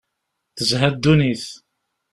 [0.55, 1.45] Tezha ddunit.